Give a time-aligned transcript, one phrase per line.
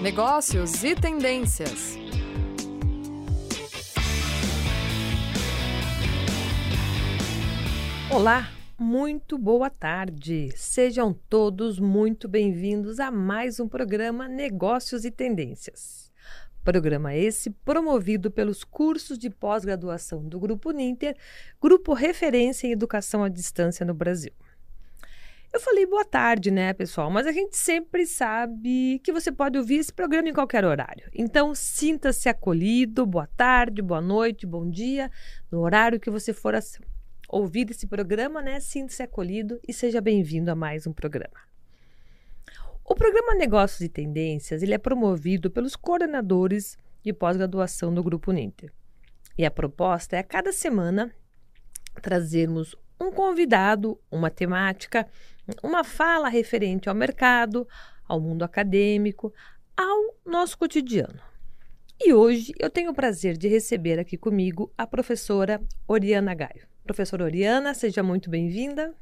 [0.00, 1.96] negócios e tendências.
[8.08, 8.48] Olá,
[8.78, 10.52] muito boa tarde.
[10.54, 16.12] Sejam todos muito bem-vindos a mais um programa Negócios e Tendências.
[16.62, 21.16] Programa esse promovido pelos cursos de pós-graduação do Grupo Ninter,
[21.60, 24.32] grupo referência em educação à distância no Brasil.
[25.50, 27.10] Eu falei boa tarde, né, pessoal?
[27.10, 31.08] Mas a gente sempre sabe que você pode ouvir esse programa em qualquer horário.
[31.14, 33.06] Então, sinta-se acolhido.
[33.06, 35.10] Boa tarde, boa noite, bom dia.
[35.50, 36.54] No horário que você for
[37.28, 38.60] ouvir esse programa, né?
[38.60, 41.40] Sinta-se acolhido e seja bem-vindo a mais um programa.
[42.84, 48.70] O programa Negócios e Tendências ele é promovido pelos coordenadores de pós-graduação do Grupo Ninter.
[49.36, 51.10] E a proposta é a cada semana
[52.02, 55.06] trazermos um convidado, uma temática,
[55.62, 57.66] uma fala referente ao mercado,
[58.06, 59.32] ao mundo acadêmico,
[59.76, 61.20] ao nosso cotidiano.
[62.00, 66.66] E hoje eu tenho o prazer de receber aqui comigo a professora Oriana Gaio.
[66.84, 68.94] Professora Oriana, seja muito bem-vinda.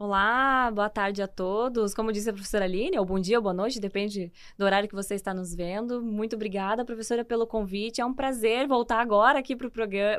[0.00, 1.92] Olá, boa tarde a todos.
[1.92, 4.94] Como disse a professora Aline, ou bom dia ou boa noite, depende do horário que
[4.94, 6.00] você está nos vendo.
[6.00, 8.00] Muito obrigada, professora, pelo convite.
[8.00, 9.70] É um prazer voltar agora aqui para o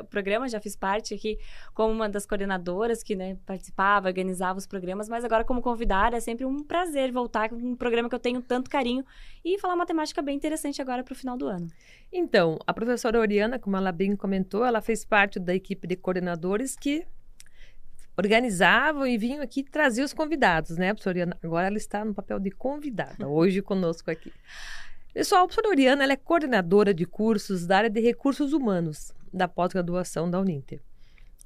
[0.04, 0.50] programa.
[0.50, 1.38] Já fiz parte aqui
[1.72, 6.20] como uma das coordenadoras que né, participava, organizava os programas, mas agora como convidada é
[6.20, 9.02] sempre um prazer voltar com um programa que eu tenho tanto carinho
[9.42, 11.68] e falar uma temática bem interessante agora para o final do ano.
[12.12, 16.76] Então, a professora Oriana, como ela bem comentou, ela fez parte da equipe de coordenadores
[16.76, 17.06] que
[18.22, 21.38] organizavam e vinham aqui trazer os convidados, né, professora Oriana?
[21.42, 24.32] Agora ela está no papel de convidada, hoje conosco aqui.
[25.12, 29.48] Pessoal, a professora Oriana ela é coordenadora de cursos da área de recursos humanos da
[29.48, 30.80] pós-graduação da Uninter.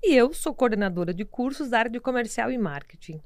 [0.02, 3.22] E eu sou coordenadora de cursos da área de comercial e marketing.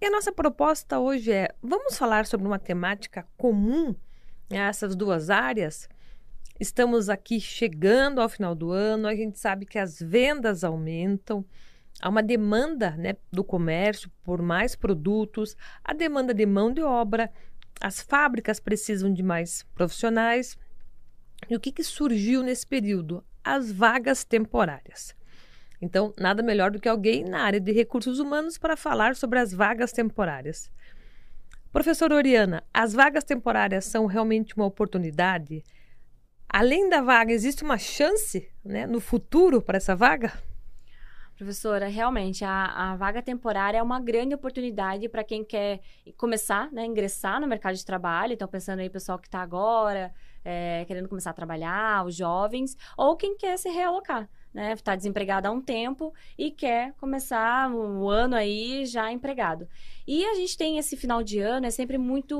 [0.00, 3.94] E a nossa proposta hoje é: vamos falar sobre uma temática comum
[4.50, 5.88] a essas duas áreas?
[6.60, 11.44] Estamos aqui chegando ao final do ano, a gente sabe que as vendas aumentam,
[12.02, 17.30] Há uma demanda né, do comércio por mais produtos, a demanda de mão de obra,
[17.80, 20.58] as fábricas precisam de mais profissionais.
[21.48, 23.24] E o que, que surgiu nesse período?
[23.44, 25.14] As vagas temporárias.
[25.80, 29.52] Então, nada melhor do que alguém na área de recursos humanos para falar sobre as
[29.52, 30.70] vagas temporárias.
[31.72, 35.62] Professora Oriana, as vagas temporárias são realmente uma oportunidade?
[36.48, 40.32] Além da vaga, existe uma chance né, no futuro para essa vaga?
[41.42, 45.80] Professora, realmente, a, a vaga temporária é uma grande oportunidade para quem quer
[46.16, 48.32] começar, né, ingressar no mercado de trabalho.
[48.32, 50.14] Então, pensando aí, pessoal que está agora,
[50.44, 54.72] é, querendo começar a trabalhar, os jovens, ou quem quer se realocar né?
[54.72, 59.66] Está desempregado há um tempo e quer começar o ano aí já empregado.
[60.06, 62.38] E a gente tem esse final de ano, é sempre muito.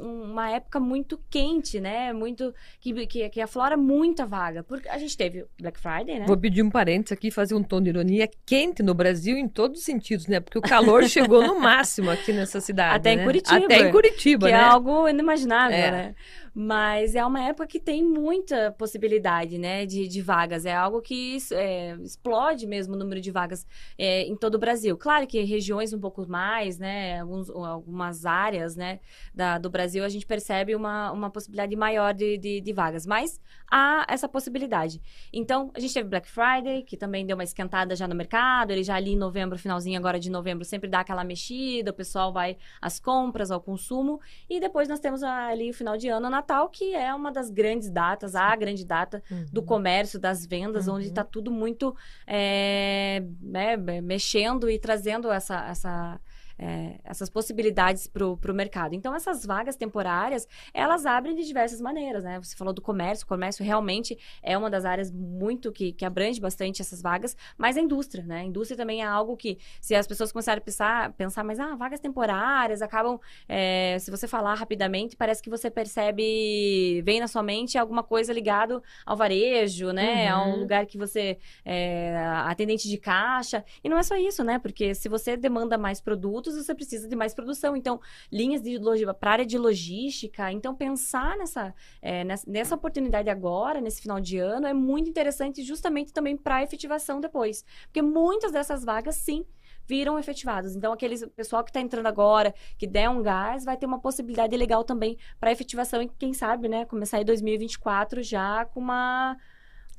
[0.00, 2.12] uma época muito quente, né?
[2.12, 2.54] Muito.
[2.80, 4.62] que, que, que aflora muita vaga.
[4.62, 6.26] Porque a gente teve Black Friday, né?
[6.26, 8.28] Vou pedir um parênteses aqui, fazer um tom de ironia.
[8.46, 10.40] quente no Brasil em todos os sentidos, né?
[10.40, 12.96] Porque o calor chegou no máximo aqui nessa cidade.
[12.96, 13.22] Até né?
[13.22, 13.64] em Curitiba.
[13.64, 14.58] Até em Curitiba, que né?
[14.58, 15.90] é algo inimaginável, é.
[15.90, 16.14] né?
[16.52, 20.66] Mas é uma época que tem muita possibilidade, né, de, de vagas.
[20.66, 21.19] É algo que
[21.52, 23.66] é, explode mesmo o número de vagas
[23.98, 24.96] é, em todo o Brasil.
[24.96, 29.00] Claro que regiões um pouco mais, né, alguns, algumas áreas, né,
[29.34, 33.06] da, do Brasil, a gente percebe uma, uma possibilidade maior de, de, de vagas.
[33.06, 35.00] Mas há essa possibilidade.
[35.32, 38.72] Então, a gente teve Black Friday, que também deu uma esquentada já no mercado.
[38.72, 42.32] Ele já ali em novembro, finalzinho agora de novembro, sempre dá aquela mexida, o pessoal
[42.32, 44.20] vai às compras, ao consumo.
[44.48, 47.90] E depois nós temos ali o final de ano, Natal, que é uma das grandes
[47.90, 49.46] datas, a grande data uhum.
[49.52, 50.96] do comércio, das vendas, uhum.
[50.96, 51.94] onde está tudo muito
[52.26, 56.20] é, né, mexendo e trazendo essa, essa
[56.60, 58.94] é, essas possibilidades para o mercado.
[58.94, 62.38] Então, essas vagas temporárias, elas abrem de diversas maneiras, né?
[62.38, 66.38] Você falou do comércio, o comércio realmente é uma das áreas muito que, que abrange
[66.38, 68.40] bastante essas vagas, mas a indústria, né?
[68.40, 71.74] A indústria também é algo que, se as pessoas começarem a pensar, pensar mas, ah,
[71.74, 77.42] vagas temporárias acabam, é, se você falar rapidamente, parece que você percebe, vem na sua
[77.42, 80.30] mente alguma coisa ligado ao varejo, né?
[80.30, 80.38] Uhum.
[80.38, 83.64] A um lugar que você é atendente de caixa.
[83.82, 84.58] E não é só isso, né?
[84.58, 87.76] Porque se você demanda mais produtos, produtos, você precisa de mais produção.
[87.76, 88.00] Então,
[88.30, 88.78] linhas de
[89.18, 90.50] para área de logística.
[90.52, 95.62] Então, pensar nessa, é, nessa, nessa, oportunidade agora, nesse final de ano, é muito interessante
[95.62, 97.64] justamente também para efetivação depois.
[97.84, 99.44] Porque muitas dessas vagas, sim,
[99.86, 100.76] viram efetivadas.
[100.76, 104.56] Então, aquele pessoal que está entrando agora, que der um gás, vai ter uma possibilidade
[104.56, 109.36] legal também para efetivação e, quem sabe, né, começar em 2024 já com uma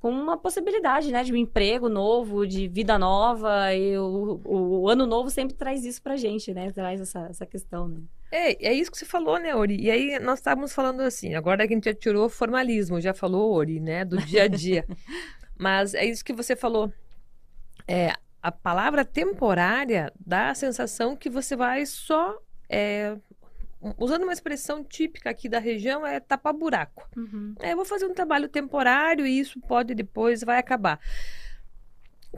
[0.02, 5.06] com uma possibilidade, né, de um emprego novo, de vida nova, e o, o, ano
[5.06, 8.02] novo sempre traz isso pra gente, né, traz essa, essa questão, né.
[8.32, 9.80] É, é isso que você falou, né, Ori?
[9.80, 13.54] E aí nós estávamos falando assim, agora que a gente já tirou formalismo, já falou,
[13.54, 14.88] Ori, né, do dia a dia.
[15.56, 16.92] Mas é isso que você falou.
[17.88, 22.36] É, a palavra temporária dá a sensação que você vai só.
[22.68, 23.16] É,
[23.98, 27.10] usando uma expressão típica aqui da região, é tapar buraco.
[27.18, 27.56] Uhum.
[27.60, 31.00] É, eu vou fazer um trabalho temporário e isso pode depois, vai acabar.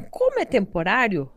[0.10, 1.32] Como é temporário,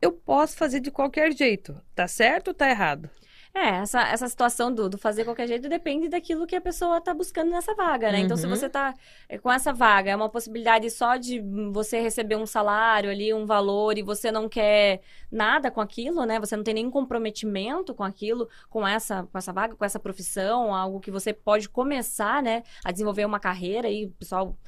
[0.00, 1.80] eu posso fazer de qualquer jeito.
[1.94, 3.08] Tá certo ou tá errado?
[3.56, 7.14] É, essa, essa situação do, do fazer qualquer jeito depende daquilo que a pessoa está
[7.14, 8.18] buscando nessa vaga, né?
[8.18, 8.24] Uhum.
[8.24, 8.92] Então, se você está
[9.30, 9.38] uhum.
[9.38, 11.40] com essa vaga, é uma possibilidade só de
[11.70, 16.40] você receber um salário ali, um valor, e você não quer nada com aquilo, né?
[16.40, 20.74] Você não tem nenhum comprometimento com aquilo, com essa, com essa vaga, com essa profissão,
[20.74, 22.64] algo que você pode começar, né?
[22.84, 24.58] A desenvolver uma carreira e o pessoal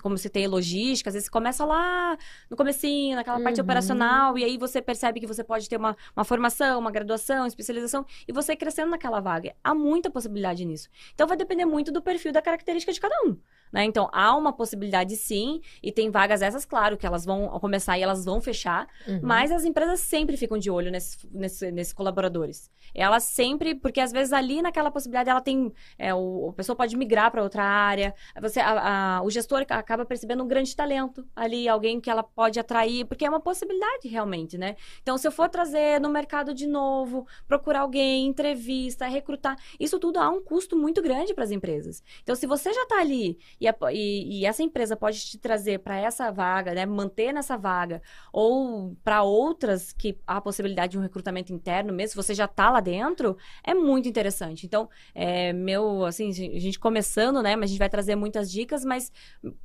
[0.00, 2.16] como você tem logística, às vezes você começa lá
[2.48, 3.44] no comecinho, naquela uhum.
[3.44, 7.46] parte operacional, e aí você percebe que você pode ter uma, uma formação, uma graduação,
[7.46, 9.54] especialização, e você crescendo naquela vaga.
[9.62, 10.88] Há muita possibilidade nisso.
[11.14, 13.36] Então vai depender muito do perfil da característica de cada um.
[13.72, 13.84] Né?
[13.84, 18.02] Então, há uma possibilidade sim, e tem vagas essas, claro, que elas vão começar e
[18.02, 19.20] elas vão fechar, uhum.
[19.22, 22.70] mas as empresas sempre ficam de olho nesses, nesses, nesses colaboradores.
[22.94, 26.96] Elas sempre, porque às vezes ali naquela possibilidade ela tem, é, o, a pessoa pode
[26.96, 31.68] migrar para outra área, você, a, a, o gestor acaba percebendo um grande talento ali,
[31.68, 34.76] alguém que ela pode atrair, porque é uma possibilidade realmente, né?
[35.00, 40.18] Então, se eu for trazer no mercado de novo, procurar alguém, entrevista, recrutar, isso tudo
[40.18, 42.02] há um custo muito grande para as empresas.
[42.22, 45.78] Então, se você já está ali e, a, e, e, essa empresa pode te trazer
[45.78, 50.98] para essa vaga, né, manter nessa vaga, ou para outras que há a possibilidade de
[50.98, 54.66] um recrutamento interno, mesmo se você já está lá dentro, é muito interessante.
[54.66, 58.84] Então, é, meu, assim, a gente começando, né, mas a gente vai trazer muitas dicas,
[58.84, 59.12] mas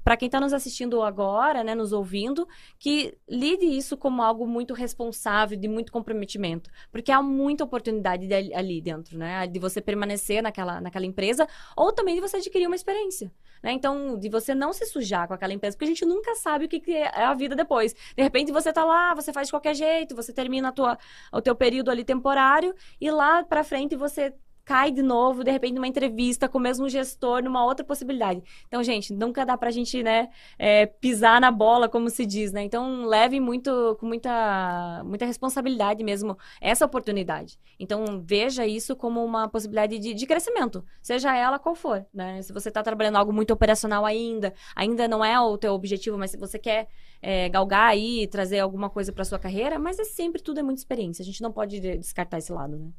[0.03, 2.47] para quem está nos assistindo agora, né, nos ouvindo,
[2.77, 8.53] que lide isso como algo muito responsável, de muito comprometimento, porque há muita oportunidade de,
[8.53, 12.75] ali dentro, né, de você permanecer naquela, naquela empresa, ou também de você adquirir uma
[12.75, 13.31] experiência.
[13.61, 13.71] Né?
[13.71, 13.86] Então,
[14.17, 16.81] de você não se sujar com aquela empresa, porque a gente nunca sabe o que,
[16.91, 17.93] é a vida depois.
[17.93, 20.97] De repente, você tá lá, você faz de qualquer jeito, você termina tua,
[21.31, 24.33] o teu período ali temporário, e lá para frente você
[24.67, 28.43] cai de novo, de repente, numa entrevista com o mesmo gestor, numa outra possibilidade.
[28.67, 30.27] Então, gente, nunca dá pra gente, né,
[30.59, 32.63] é, pisar na bola, como se diz, né?
[32.63, 37.57] Então, leve muito, com muita, muita responsabilidade mesmo essa oportunidade.
[37.79, 42.41] Então, veja isso como uma possibilidade de, de crescimento, seja ela qual for, né?
[42.41, 46.31] Se você está trabalhando algo muito operacional ainda, ainda não é o teu objetivo, mas
[46.31, 46.89] se você quer
[47.21, 50.81] é, galgar aí, trazer alguma coisa para sua carreira, mas é sempre tudo é muita
[50.81, 51.23] experiência.
[51.23, 52.89] A gente não pode descartar esse lado, né?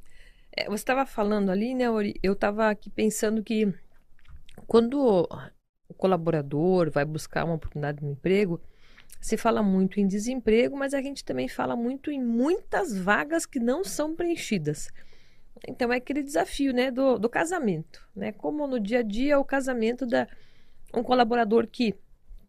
[0.57, 2.15] É, você estava falando ali, né, Ori?
[2.23, 3.73] Eu estava aqui pensando que
[4.67, 5.29] quando
[5.89, 8.61] o colaborador vai buscar uma oportunidade de emprego,
[9.21, 13.59] se fala muito em desemprego, mas a gente também fala muito em muitas vagas que
[13.59, 14.89] não são preenchidas.
[15.67, 18.31] Então é aquele desafio, né, do, do casamento, né?
[18.33, 20.29] Como no dia a dia o casamento da
[20.95, 21.95] um colaborador que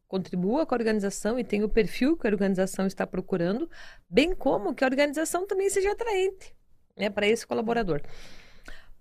[0.07, 3.69] contribua com a organização e tem o perfil que a organização está procurando,
[4.09, 6.55] bem como que a organização também seja atraente
[6.99, 8.01] né, para esse colaborador.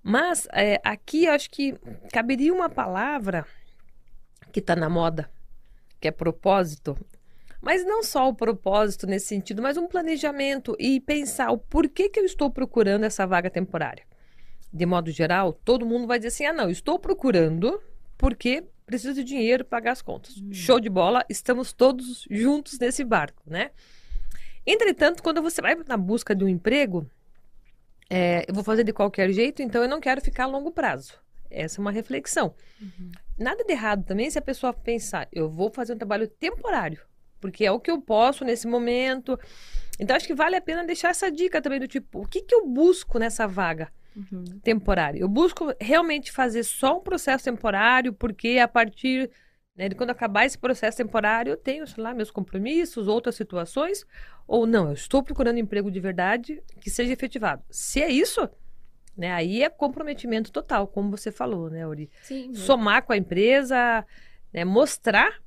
[0.02, 1.74] Mas é, aqui acho que
[2.12, 3.44] caberia uma palavra
[4.52, 5.28] que está na moda,
[6.00, 6.96] que é propósito.
[7.60, 12.20] Mas não só o propósito nesse sentido, mas um planejamento e pensar o porquê que
[12.20, 14.04] eu estou procurando essa vaga temporária.
[14.72, 17.82] De modo geral, todo mundo vai dizer assim: ah, não, estou procurando
[18.16, 20.38] porque preciso de dinheiro para pagar as contas.
[20.38, 20.52] Hum.
[20.52, 23.70] Show de bola, estamos todos juntos nesse barco, né?
[24.66, 27.10] Entretanto, quando você vai na busca de um emprego,
[28.10, 31.14] é, eu vou fazer de qualquer jeito, então eu não quero ficar a longo prazo.
[31.50, 32.54] Essa é uma reflexão.
[32.80, 33.10] Uhum.
[33.38, 37.00] Nada de errado também se a pessoa pensar, eu vou fazer um trabalho temporário,
[37.40, 39.38] porque é o que eu posso nesse momento.
[39.98, 42.54] Então, acho que vale a pena deixar essa dica também do tipo, o que, que
[42.54, 44.44] eu busco nessa vaga uhum.
[44.62, 45.20] temporária?
[45.20, 49.30] Eu busco realmente fazer só um processo temporário, porque a partir
[49.78, 49.88] né?
[49.88, 54.04] De quando acabar esse processo temporário, eu tenho, sei lá, meus compromissos, outras situações,
[54.48, 57.62] ou não, eu estou procurando emprego de verdade que seja efetivado.
[57.70, 58.48] Se é isso,
[59.14, 62.10] né, aí é comprometimento total, como você falou, né, Uri?
[62.22, 62.54] Sim.
[62.54, 64.04] Somar com a empresa,
[64.50, 65.40] né, mostrar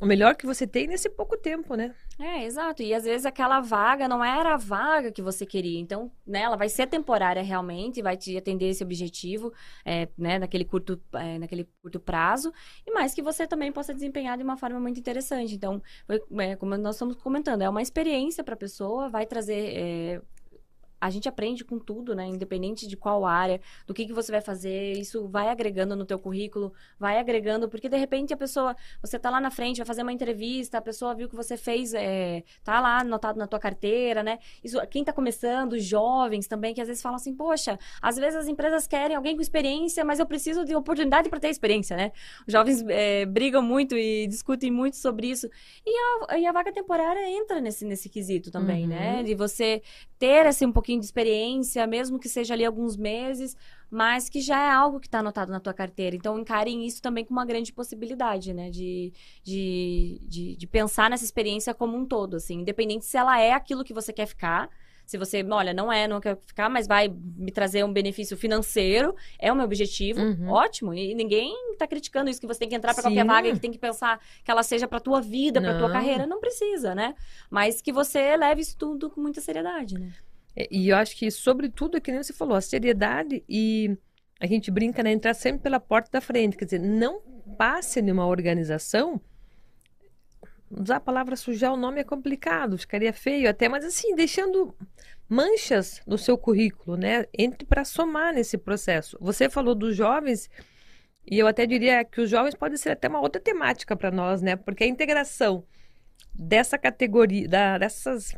[0.00, 1.94] o melhor que você tem nesse pouco tempo, né?
[2.20, 2.82] É, exato.
[2.82, 5.78] E às vezes aquela vaga não era a vaga que você queria.
[5.78, 9.52] Então, né, ela vai ser temporária realmente, vai te atender esse objetivo,
[9.84, 12.52] é, né, naquele curto, é, naquele curto prazo.
[12.84, 15.54] E mais que você também possa desempenhar de uma forma muito interessante.
[15.54, 15.80] Então,
[16.40, 20.22] é, como nós estamos comentando, é uma experiência para a pessoa, vai trazer é,
[21.00, 22.26] a gente aprende com tudo, né?
[22.26, 26.18] Independente de qual área, do que, que você vai fazer, isso vai agregando no teu
[26.18, 30.02] currículo, vai agregando, porque de repente a pessoa, você tá lá na frente, vai fazer
[30.02, 34.22] uma entrevista, a pessoa viu que você fez, é, tá lá anotado na tua carteira,
[34.22, 34.38] né?
[34.62, 38.36] Isso, quem tá começando, os jovens também, que às vezes falam assim, poxa, às vezes
[38.36, 42.12] as empresas querem alguém com experiência, mas eu preciso de oportunidade para ter experiência, né?
[42.46, 45.48] Os jovens é, brigam muito e discutem muito sobre isso.
[45.86, 45.90] E
[46.30, 48.96] a, e a vaga temporária entra nesse, nesse quesito também, né?
[48.96, 49.16] uhum.
[49.16, 49.22] né?
[49.22, 49.82] De você
[50.18, 53.56] ter assim, um pouquinho de experiência, mesmo que seja ali alguns meses,
[53.90, 56.14] mas que já é algo que está anotado na tua carteira.
[56.14, 58.70] Então, encarem isso também com uma grande possibilidade, né?
[58.70, 62.60] De, de, de, de pensar nessa experiência como um todo, assim.
[62.60, 64.70] Independente se ela é aquilo que você quer ficar,
[65.08, 69.16] se você, olha, não é, não quer ficar, mas vai me trazer um benefício financeiro,
[69.38, 70.50] é o meu objetivo, uhum.
[70.50, 70.92] ótimo.
[70.92, 73.58] E ninguém está criticando isso, que você tem que entrar para qualquer vaga e que
[73.58, 76.26] tem que pensar que ela seja para tua vida, para tua carreira.
[76.26, 77.14] Não precisa, né?
[77.48, 80.12] Mas que você leve isso tudo com muita seriedade, né?
[80.58, 83.96] É, e eu acho que, sobretudo, é que nem você falou, a seriedade e
[84.40, 85.12] a gente brinca, né?
[85.12, 86.56] Entrar sempre pela porta da frente.
[86.56, 87.20] Quer dizer, não
[87.56, 89.20] passe numa organização
[90.70, 94.74] usar a palavra sujar o nome é complicado, ficaria feio até, mas assim, deixando
[95.28, 97.26] manchas no seu currículo, né?
[97.36, 99.16] Entre para somar nesse processo.
[99.20, 100.50] Você falou dos jovens,
[101.26, 104.42] e eu até diria que os jovens podem ser até uma outra temática para nós,
[104.42, 104.56] né?
[104.56, 105.64] Porque a integração
[106.34, 108.34] dessa categoria, da, dessas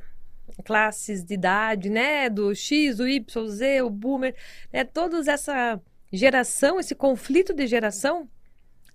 [0.64, 2.28] classes de idade, né?
[2.28, 4.34] Do X, o Y, o Z, o Boomer,
[4.72, 4.84] né?
[4.84, 5.80] Toda essa
[6.12, 8.28] geração, esse conflito de geração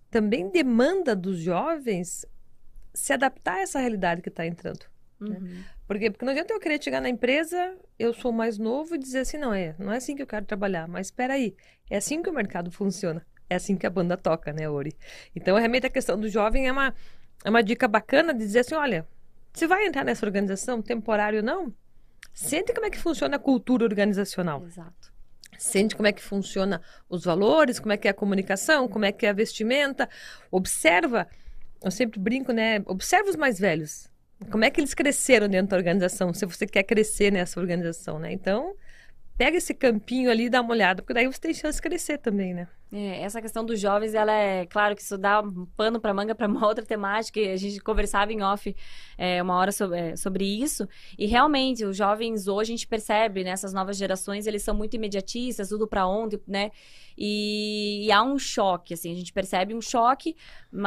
[0.10, 2.26] também demanda dos jovens
[2.94, 4.86] se adaptar a essa realidade que está entrando.
[5.20, 5.38] Né?
[5.38, 5.44] Uhum.
[5.44, 5.66] Né?
[5.88, 6.10] Por quê?
[6.10, 9.38] Porque não adianta eu querer chegar na empresa, eu sou mais novo e dizer assim,
[9.38, 11.56] não é, não é assim que eu quero trabalhar, mas espera aí,
[11.90, 14.94] é assim que o mercado funciona, é assim que a banda toca, né, Ori?
[15.36, 16.94] Então, realmente a questão do jovem é uma,
[17.44, 19.08] é uma dica bacana de dizer assim, olha,
[19.56, 21.74] se vai entrar nessa organização, temporário ou não,
[22.34, 24.66] sente como é que funciona a cultura organizacional.
[24.66, 25.14] Exato.
[25.58, 29.12] Sente como é que funciona os valores, como é que é a comunicação, como é
[29.12, 30.10] que é a vestimenta.
[30.52, 31.28] Observa
[31.86, 32.82] eu sempre brinco, né?
[32.88, 34.10] Observa os mais velhos.
[34.50, 38.34] Como é que eles cresceram dentro da organização, se você quer crescer nessa organização, né?
[38.34, 38.76] Então,
[39.38, 42.18] pega esse campinho ali e dá uma olhada, porque daí você tem chance de crescer
[42.18, 42.68] também, né?
[42.92, 46.36] É, essa questão dos jovens, ela é claro que isso dá um pano para manga
[46.36, 47.39] para uma outra temática.
[47.39, 48.75] A gente conversava em off
[49.18, 50.88] é, uma hora sobre, é, sobre, isso.
[51.18, 54.96] E realmente, os jovens hoje a gente percebe, nessas né, novas gerações, eles são muito
[54.96, 56.72] imediatistas, tudo para ontem, né?
[57.18, 60.36] E, e, há um choque, assim, a gente percebe um choque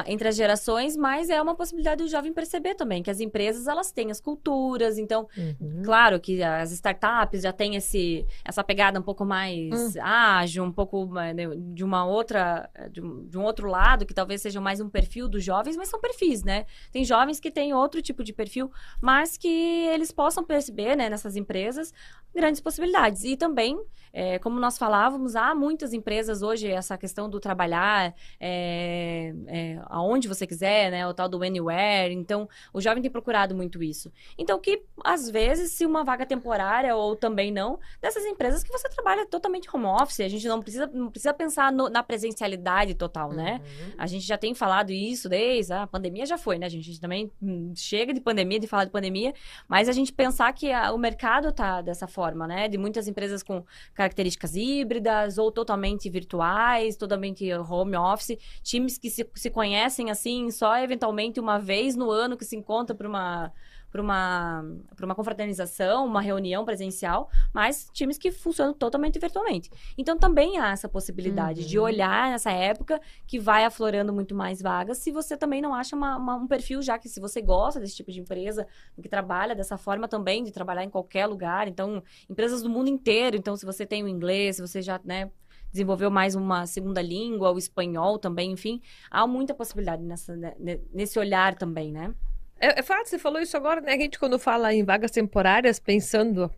[0.06, 3.90] entre as gerações, mas é uma possibilidade do jovem perceber também que as empresas elas
[3.90, 5.82] têm as culturas, então, uhum.
[5.82, 10.02] claro que as startups já têm esse, essa pegada um pouco mais uhum.
[10.02, 11.32] ágil, um pouco né,
[11.72, 15.28] de uma outra, de um, de um, outro lado, que talvez seja mais um perfil
[15.28, 16.66] dos jovens, mas são perfis, né?
[16.92, 21.34] Tem jovens que têm outro tipo de perfil, mas que eles possam perceber, né, nessas
[21.34, 21.92] empresas,
[22.34, 23.24] grandes possibilidades.
[23.24, 23.80] E também,
[24.12, 30.28] é, como nós falávamos, há muitas empresas hoje, essa questão do trabalhar é, é, aonde
[30.28, 31.06] você quiser, né?
[31.06, 32.12] O tal do anywhere.
[32.12, 34.12] Então, o jovem tem procurado muito isso.
[34.36, 38.88] Então, que às vezes, se uma vaga temporária ou também não, dessas empresas que você
[38.88, 43.32] trabalha totalmente home office, a gente não precisa, não precisa pensar no, na presencialidade total,
[43.32, 43.60] né?
[43.62, 43.92] Uhum.
[43.98, 46.66] A gente já tem falado isso desde a pandemia já foi, né?
[46.66, 49.32] A gente também hum, chega de pandemia, de falar de pandemia,
[49.66, 52.68] mas a gente pensar que a, o mercado tá dessa forma forma, né?
[52.68, 59.28] De muitas empresas com características híbridas ou totalmente virtuais, totalmente home office, times que se,
[59.34, 63.52] se conhecem assim só eventualmente uma vez no ano que se encontra para uma
[63.90, 64.64] para uma,
[65.02, 69.70] uma confraternização, uma reunião presencial, mas times que funcionam totalmente virtualmente.
[69.96, 71.66] Então também há essa possibilidade uhum.
[71.66, 75.96] de olhar nessa época que vai aflorando muito mais vagas, se você também não acha
[75.96, 78.66] uma, uma, um perfil, já que se você gosta desse tipo de empresa,
[79.00, 83.36] que trabalha dessa forma também, de trabalhar em qualquer lugar, então, empresas do mundo inteiro,
[83.36, 85.30] então se você tem o inglês, se você já, né,
[85.70, 88.80] desenvolveu mais uma segunda língua, o espanhol também, enfim,
[89.10, 90.54] há muita possibilidade nessa, né,
[90.92, 92.14] nesse olhar também, né?
[92.60, 93.92] É, é fato, você falou isso agora, né?
[93.92, 96.50] A gente, quando fala em vagas temporárias, pensando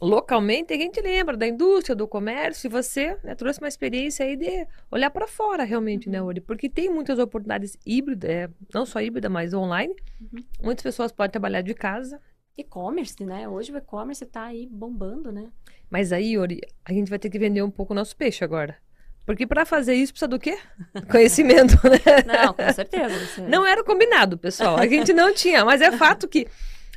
[0.00, 4.36] localmente, a gente lembra da indústria, do comércio, e você né, trouxe uma experiência aí
[4.36, 6.28] de olhar para fora realmente, né, uhum.
[6.28, 6.40] Uri?
[6.40, 9.94] Porque tem muitas oportunidades híbridas, é, não só híbrida, mas online.
[10.20, 10.44] Uhum.
[10.62, 12.20] Muitas pessoas podem trabalhar de casa.
[12.58, 13.46] E-commerce, né?
[13.46, 15.50] Hoje o e-commerce está aí bombando, né?
[15.90, 18.76] Mas aí, Uri, a gente vai ter que vender um pouco o nosso peixe agora.
[19.26, 20.56] Porque para fazer isso precisa do quê?
[21.10, 21.98] Conhecimento, né?
[22.24, 23.26] Não, com certeza.
[23.26, 23.40] Você...
[23.42, 24.78] Não era combinado, pessoal.
[24.78, 26.46] A gente não tinha, mas é fato que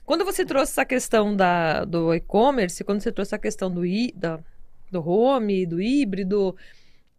[0.06, 4.14] quando você trouxe essa questão da, do e-commerce, quando você trouxe a questão do, i,
[4.16, 4.40] da,
[4.92, 6.56] do home, do híbrido,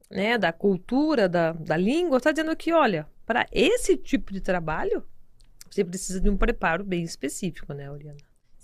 [0.08, 5.04] né, da cultura, da, da língua, está dizendo que, olha, para esse tipo de trabalho,
[5.68, 8.18] você precisa de um preparo bem específico, né, Oriana?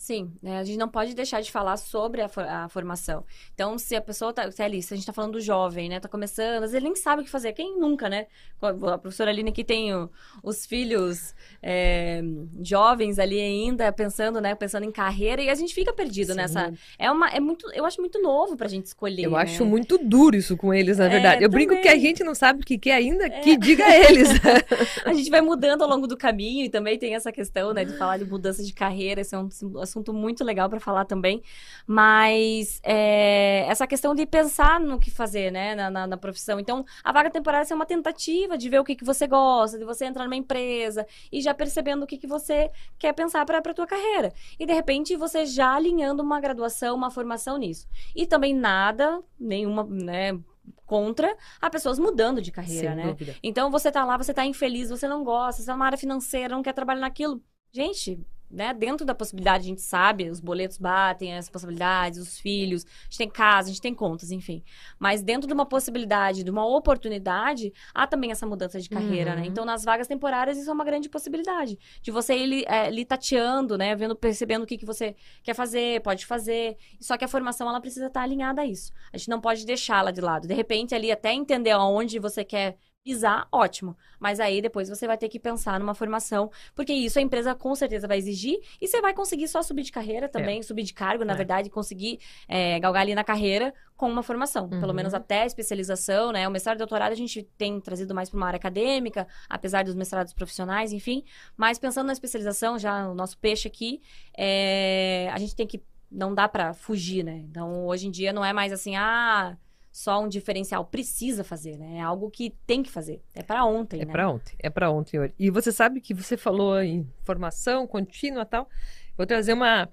[0.06, 0.60] Sim, né?
[0.60, 3.24] a gente não pode deixar de falar sobre a, for a formação.
[3.52, 5.88] Então, se a pessoa tá, se é ali, se a gente está falando do jovem,
[5.88, 7.52] né, tá começando, às vezes ele nem sabe o que fazer.
[7.54, 8.28] Quem nunca, né?
[8.62, 10.08] A professora Aline que tem o,
[10.44, 12.22] os filhos é,
[12.62, 16.36] jovens ali ainda, pensando, né, pensando em carreira, e a gente fica perdido Sim.
[16.36, 16.72] nessa.
[16.96, 19.24] É uma, é muito, eu acho muito novo pra gente escolher.
[19.24, 19.38] Eu né?
[19.38, 21.42] acho muito duro isso com eles, na é, verdade.
[21.42, 21.66] É, eu também.
[21.66, 23.40] brinco que a gente não sabe o que quer ainda, é.
[23.40, 24.28] que diga eles.
[25.04, 27.98] a gente vai mudando ao longo do caminho e também tem essa questão, né, de
[27.98, 29.48] falar de mudança de carreira, esse é um
[29.80, 31.42] assunto muito legal para falar também.
[31.86, 36.58] Mas é, essa questão de pensar no que fazer, né, na, na, na, profissão.
[36.58, 39.84] Então, a vaga temporária é uma tentativa de ver o que, que você gosta, de
[39.84, 43.74] você entrar numa empresa e já percebendo o que, que você quer pensar para a
[43.74, 44.32] tua carreira.
[44.58, 47.86] E, de repente, você já alinhando uma graduação, uma formação nisso.
[48.14, 50.38] E também nada, nenhuma, né,
[50.84, 53.06] contra a pessoas mudando de carreira, Sem né?
[53.08, 53.34] Dúvida.
[53.42, 56.54] Então você tá lá, você tá infeliz, você não gosta, você tá numa área financeira,
[56.54, 57.42] não quer trabalhar naquilo.
[57.72, 62.84] Gente, né, dentro da possibilidade, a gente sabe, os boletos batem, as possibilidades, os filhos,
[62.84, 64.62] a gente tem casa, a gente tem contas, enfim.
[64.98, 69.36] Mas dentro de uma possibilidade, de uma oportunidade, há também essa mudança de carreira, né?
[69.36, 69.42] uhum.
[69.42, 69.46] né?
[69.46, 71.78] Então, nas vagas temporárias, isso é uma grande possibilidade.
[72.02, 73.94] De você ir é, ali tateando, né?
[73.94, 76.76] Vendo, percebendo o que, que você quer fazer, pode fazer.
[77.00, 78.92] Só que a formação, ela precisa estar alinhada a isso.
[79.12, 80.46] A gente não pode deixá-la de lado.
[80.46, 83.96] De repente, ali, até entender aonde você quer pisar, ótimo.
[84.18, 87.72] Mas aí depois você vai ter que pensar numa formação, porque isso a empresa com
[87.72, 90.62] certeza vai exigir e você vai conseguir só subir de carreira também, é.
[90.62, 91.36] subir de cargo, na é.
[91.36, 94.80] verdade, conseguir é, galgar ali na carreira com uma formação, uhum.
[94.80, 96.48] pelo menos até a especialização, né?
[96.48, 99.94] O mestrado e doutorado a gente tem trazido mais para uma área acadêmica, apesar dos
[99.94, 101.22] mestrados profissionais, enfim.
[101.56, 104.02] Mas pensando na especialização, já o nosso peixe aqui,
[104.36, 107.36] é, a gente tem que não dá para fugir, né?
[107.48, 109.56] Então, hoje em dia não é mais assim, ah,
[109.96, 110.84] só um diferencial.
[110.84, 111.96] Precisa fazer, né?
[111.96, 113.22] É algo que tem que fazer.
[113.34, 114.10] É para ontem, é né?
[114.10, 114.54] É para ontem.
[114.58, 115.32] É para ontem.
[115.38, 118.68] E você sabe que você falou em formação contínua e tal.
[119.16, 119.88] Vou trazer uma,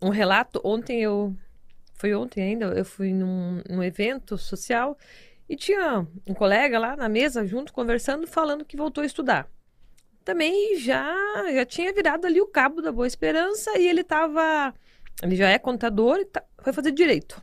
[0.00, 0.60] um relato.
[0.62, 1.34] Ontem eu...
[1.94, 2.66] Foi ontem ainda.
[2.66, 4.96] Eu fui num, num evento social
[5.48, 9.50] e tinha um colega lá na mesa junto, conversando, falando que voltou a estudar.
[10.24, 11.12] Também já,
[11.52, 14.72] já tinha virado ali o cabo da Boa Esperança e ele estava...
[15.20, 17.42] Ele já é contador e tá, foi fazer direito.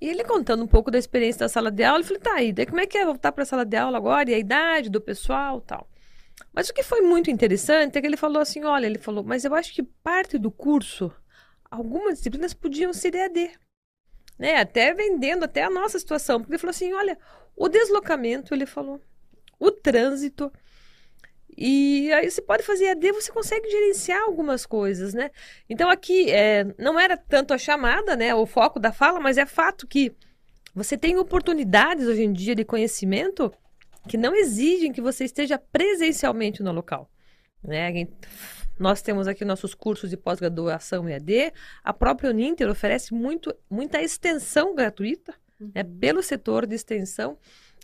[0.00, 2.52] E ele contando um pouco da experiência da sala de aula, eu falei, tá aí,
[2.52, 4.88] daí como é que é voltar para a sala de aula agora e a idade
[4.88, 5.86] do pessoal tal.
[6.52, 9.44] Mas o que foi muito interessante é que ele falou assim, olha, ele falou, mas
[9.44, 11.12] eu acho que parte do curso,
[11.70, 13.50] algumas disciplinas podiam ser EAD.
[14.38, 14.56] Né?
[14.56, 16.40] Até vendendo até a nossa situação.
[16.40, 17.18] Porque ele falou assim, olha,
[17.54, 19.00] o deslocamento, ele falou,
[19.58, 20.50] o trânsito,
[21.56, 25.30] e aí você pode fazer AD, você consegue gerenciar algumas coisas, né?
[25.68, 29.46] Então aqui é, não era tanto a chamada, né, o foco da fala, mas é
[29.46, 30.12] fato que
[30.74, 33.52] você tem oportunidades hoje em dia de conhecimento
[34.08, 37.10] que não exigem que você esteja presencialmente no local.
[37.62, 38.06] Né?
[38.78, 41.52] Nós temos aqui nossos cursos de pós-graduação EAD.
[41.84, 45.72] A própria Uninter oferece muito, muita extensão gratuita né, uhum.
[45.74, 47.36] né, pelo setor de extensão.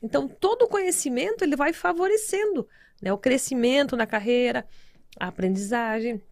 [0.03, 2.67] Então, todo o conhecimento ele vai favorecendo
[3.01, 3.13] né?
[3.13, 4.67] O crescimento na carreira,
[5.19, 6.23] a aprendizagem,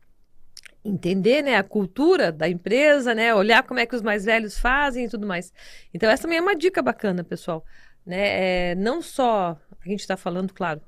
[0.85, 5.07] entender né, a cultura da empresa, né, olhar como é que os mais velhos fazem
[5.07, 5.53] e tudo mais.
[5.95, 7.65] Então, essa também é uma dica bacana, pessoal.
[8.05, 8.71] Né?
[8.71, 10.83] É, não só a gente está falando, claro,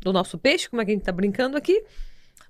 [0.00, 1.82] do nosso peixe, como é que a gente está brincando aqui,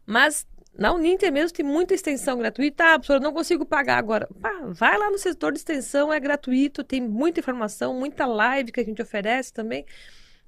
[0.04, 2.84] mas na Uninter mesmo tem muita extensão gratuita.
[2.84, 4.28] Ah, professora, não consigo pagar agora.
[4.40, 8.80] Pá, vai lá no setor de extensão, é gratuito, tem muita informação, muita live que
[8.80, 9.84] a gente oferece também.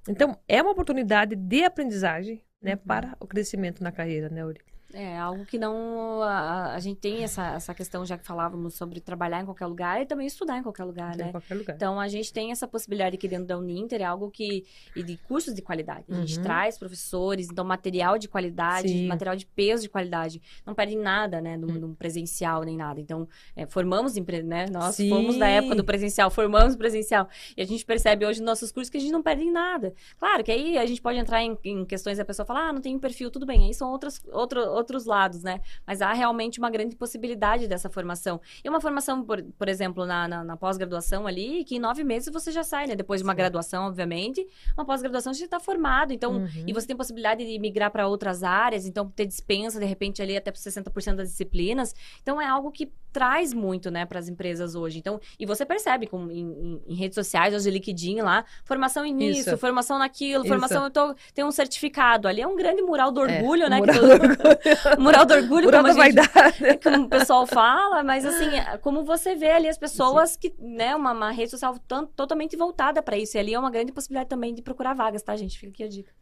[0.09, 2.79] Então, é uma oportunidade de aprendizagem né, uhum.
[2.79, 4.61] para o crescimento na carreira, né, Uri?
[4.93, 6.23] É, algo que não.
[6.23, 10.03] A, a, gente tem essa, essa questão, já que falávamos sobre trabalhar em qualquer lugar
[10.03, 11.29] e também estudar em qualquer lugar, né?
[11.29, 11.77] Em qualquer lugar.
[11.77, 14.65] Então, a gente tem essa possibilidade aqui dentro da Uninter, é algo que.
[14.95, 16.05] E de cursos de qualidade.
[16.11, 16.43] A gente uhum.
[16.43, 19.07] traz professores, então, material de qualidade, Sim.
[19.07, 20.43] material de peso de qualidade.
[20.67, 21.57] Não perde nada, né?
[21.57, 23.01] No, no presencial nem nada.
[23.01, 24.67] Então, é, formamos, né?
[24.71, 25.09] Nós Sim.
[25.09, 27.29] fomos da época do presencial, formamos presencial.
[27.57, 29.95] E a gente percebe hoje nos nossos cursos que a gente não perde nada.
[30.19, 32.81] Claro que aí a gente pode entrar em, em questões da pessoa falar, ah, não
[32.81, 33.67] tem um perfil, tudo bem.
[33.67, 35.61] Aí são outras, outro, outros lados, né?
[35.87, 38.41] Mas há realmente uma grande possibilidade dessa formação.
[38.63, 42.33] E uma formação, por, por exemplo, na, na, na pós-graduação ali, que em nove meses
[42.33, 42.95] você já sai, né?
[42.95, 43.39] Depois de uma Sim.
[43.39, 44.47] graduação, obviamente.
[44.77, 46.13] Uma pós-graduação você já está formado.
[46.13, 46.65] Então, uhum.
[46.67, 50.37] e você tem possibilidade de migrar para outras áreas, então ter dispensa, de repente, ali
[50.37, 51.95] até para 60% das disciplinas.
[52.23, 54.99] Então, é algo que traz muito, né, para as empresas hoje.
[54.99, 59.51] Então, e você percebe com, em, em, em, redes sociais, hoje LinkedIn lá, formação nisso,
[59.51, 59.59] Isso.
[59.59, 60.49] formação naquilo, Isso.
[60.53, 62.27] formação, eu tô, tem um certificado.
[62.27, 63.79] Ali é um grande mural do é, orgulho, é, né?
[63.79, 64.07] Mural, todo...
[64.07, 65.01] do orgulho.
[65.01, 66.79] mural do orgulho, mural como, gente, vaidade.
[66.83, 70.39] como o pessoal fala, mas assim, é, como você vê ali as pessoas Sim.
[70.41, 71.77] que, né, uma, uma rede social
[72.17, 73.37] totalmente voltada para isso.
[73.37, 75.59] E ali é uma grande possibilidade também de procurar vagas, tá, gente?
[75.59, 76.13] Fica aqui a dica.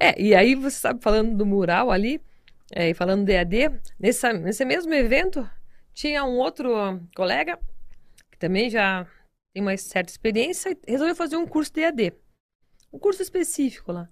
[0.00, 2.20] É, e aí você sabe, falando do mural ali,
[2.72, 5.48] É, e falando de EAD, nessa, nesse mesmo evento,
[5.94, 7.58] tinha um outro colega,
[8.30, 9.06] que também já
[9.52, 12.12] tem uma certa experiência, e resolveu fazer um curso de EAD.
[12.92, 14.08] Um curso específico lá.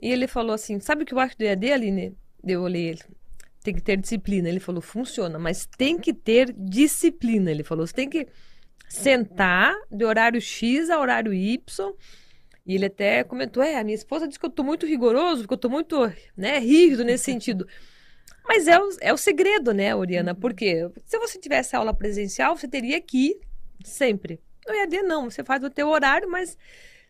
[0.00, 2.16] E ele falou assim: Sabe o que eu acho do EAD, Aline?
[2.44, 3.02] Eu olhei ele.
[3.62, 4.48] Tem que ter disciplina.
[4.48, 7.50] Ele falou: Funciona, mas tem que ter disciplina.
[7.50, 8.28] Ele falou: Você tem que
[8.88, 11.94] sentar de horário X a horário Y.
[12.66, 15.54] E ele até comentou: É, a minha esposa disse que eu tô muito rigoroso, que
[15.54, 15.96] eu tô muito
[16.36, 17.66] né, rígido nesse sentido.
[18.46, 20.34] Mas é o, é o segredo, né, Oriana?
[20.34, 23.40] Porque se você tivesse aula presencial, você teria que ir
[23.84, 24.40] sempre.
[24.66, 25.30] No EAD, não.
[25.30, 26.56] Você faz o teu horário, mas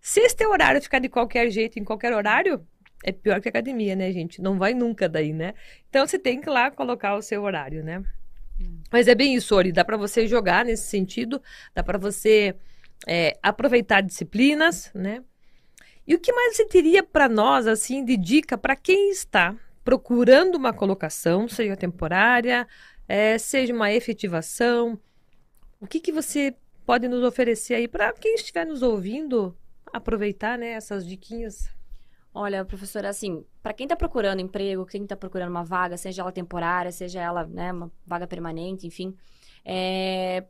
[0.01, 2.65] se esse teu horário ficar de qualquer jeito, em qualquer horário,
[3.05, 4.41] é pior que academia, né, gente?
[4.41, 5.55] Não vai nunca daí, né?
[5.89, 8.03] Então você tem que ir lá colocar o seu horário, né?
[8.61, 8.81] Hum.
[8.91, 9.73] Mas é bem isso, Ori.
[9.73, 11.43] Dá para você jogar nesse sentido,
[11.75, 12.55] dá para você
[13.07, 15.23] é, aproveitar disciplinas, né?
[16.07, 20.57] E o que mais você teria para nós, assim, de dica para quem está procurando
[20.57, 22.67] uma colocação, seja temporária,
[23.07, 24.99] é, seja uma efetivação?
[25.81, 29.57] O que, que você pode nos oferecer aí para quem estiver nos ouvindo
[29.93, 31.71] aproveitar né, essas diquinhas?
[32.35, 36.33] Olha, professora, assim, para quem está procurando emprego, quem está procurando uma vaga, seja ela
[36.33, 39.17] temporária, seja ela né, uma vaga permanente, enfim,
[39.65, 40.45] é,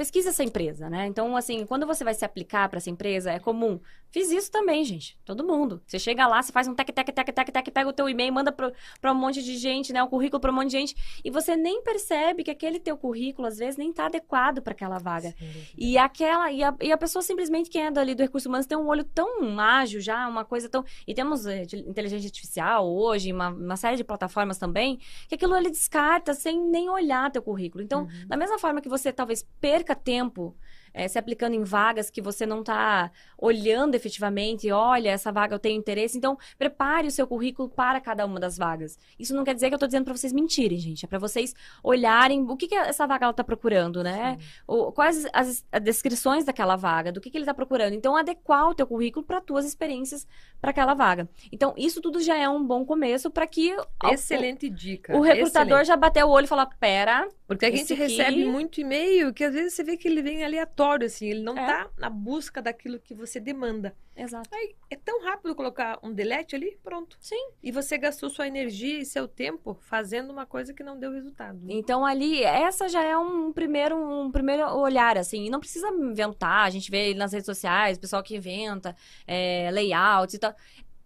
[0.00, 1.06] pesquisa essa empresa, né?
[1.06, 3.78] Então, assim, quando você vai se aplicar para essa empresa, é comum.
[4.10, 5.16] Fiz isso também, gente.
[5.26, 5.82] Todo mundo.
[5.86, 8.32] Você chega lá, você faz um tec, tec, tec, tec, tec, pega o teu e-mail,
[8.32, 10.02] manda para um monte de gente, né?
[10.02, 11.20] Um currículo para um monte de gente.
[11.22, 14.98] E você nem percebe que aquele teu currículo, às vezes, nem tá adequado para aquela
[14.98, 15.34] vaga.
[15.38, 15.66] Sim.
[15.76, 16.50] E aquela...
[16.50, 19.04] E a, e a pessoa, simplesmente, quem é dali do recurso humano, tem um olho
[19.04, 20.82] tão ágil já, uma coisa tão...
[21.06, 25.68] E temos é, inteligência artificial hoje, uma, uma série de plataformas também, que aquilo ele
[25.68, 27.84] descarta sem nem olhar teu currículo.
[27.84, 28.26] Então, uhum.
[28.26, 30.56] da mesma forma que você talvez perca perca tempo
[30.92, 35.58] é, se aplicando em vagas que você não está olhando efetivamente, olha, essa vaga eu
[35.58, 38.98] tenho interesse, então prepare o seu currículo para cada uma das vagas.
[39.18, 41.54] Isso não quer dizer que eu estou dizendo para vocês mentirem, gente, é para vocês
[41.82, 44.36] olharem o que, que essa vaga está procurando, né?
[44.66, 47.94] O, quais as, as, descrições daquela vaga, do que, que ele está procurando.
[47.94, 50.26] Então, adequar o teu currículo para tuas experiências
[50.60, 51.28] para aquela vaga.
[51.52, 53.76] Então, isso tudo já é um bom começo para que...
[54.10, 55.16] Excelente o, dica.
[55.16, 55.86] O recrutador Excelente.
[55.86, 57.28] já bateu o olho e fala, pera...
[57.50, 61.04] Porque a gente recebe muito e-mail que às vezes você vê que ele vem aleatório
[61.04, 61.66] assim, ele não é.
[61.66, 63.92] tá na busca daquilo que você demanda.
[64.16, 64.48] Exato.
[64.54, 67.16] Aí é tão rápido colocar um delete ali, pronto.
[67.18, 67.50] Sim.
[67.60, 71.58] E você gastou sua energia e seu tempo fazendo uma coisa que não deu resultado.
[71.68, 76.66] Então ali, essa já é um primeiro, um primeiro olhar, assim, e não precisa inventar,
[76.66, 78.94] a gente vê nas redes sociais, o pessoal que inventa
[79.26, 80.54] é, layouts e tal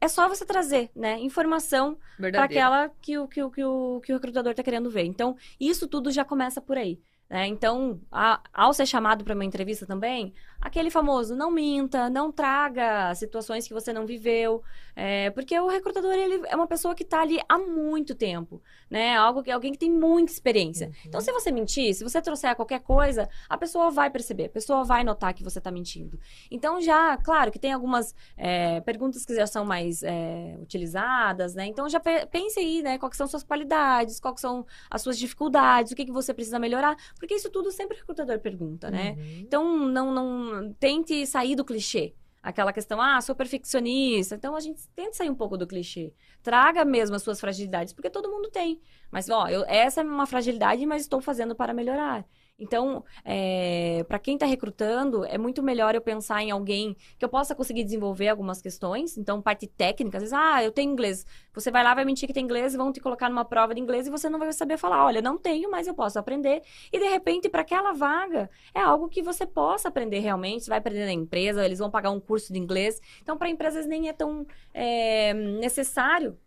[0.05, 4.13] é só você trazer, né, informação para aquela que o, que, o, que, o, que
[4.13, 5.05] o recrutador está querendo ver.
[5.05, 7.01] Então, isso tudo já começa por aí.
[7.29, 7.47] Né?
[7.47, 10.35] Então, a, ao ser chamado para uma entrevista também,
[10.65, 14.63] aquele famoso não minta, não traga situações que você não viveu,
[14.97, 19.17] é, porque o recrutador ele é uma pessoa que está ali há muito tempo, né?
[19.17, 20.87] Algo que alguém que tem muita experiência.
[20.87, 20.93] Uhum.
[21.07, 24.85] Então, se você mentir, se você trouxer qualquer coisa, a pessoa vai perceber, a pessoa
[24.85, 26.19] vai notar que você está mentindo.
[26.51, 31.67] Então, já, claro, que tem algumas é, perguntas que já são mais é, utilizadas, né?
[31.67, 32.99] Então, já pense aí, né?
[32.99, 36.97] Quais são suas qualidades, quais são as suas dificuldades, o que, que você precisa melhorar
[37.19, 39.17] porque isso tudo sempre o recrutador pergunta, né?
[39.17, 39.39] Uhum.
[39.41, 42.15] Então, não, não tente sair do clichê.
[42.43, 44.35] Aquela questão, ah, sou perfeccionista.
[44.35, 46.13] Então, a gente tenta sair um pouco do clichê.
[46.43, 48.81] Traga mesmo as suas fragilidades, porque todo mundo tem.
[49.11, 52.27] Mas, ó, eu, essa é uma fragilidade, mas estou fazendo para melhorar.
[52.57, 57.29] Então, é, para quem está recrutando, é muito melhor eu pensar em alguém que eu
[57.29, 59.19] possa conseguir desenvolver algumas questões.
[59.19, 61.27] Então, parte técnica, às vezes, ah, eu tenho inglês.
[61.53, 64.07] Você vai lá, vai mentir que tem inglês vão te colocar numa prova de inglês
[64.07, 66.63] e você não vai saber falar, olha, não tenho, mas eu posso aprender.
[66.93, 70.65] E de repente, para aquela vaga, é algo que você possa aprender realmente.
[70.65, 73.01] Você vai aprender na empresa, eles vão pagar um curso de inglês.
[73.21, 76.39] Então, para empresas nem é tão é, necessário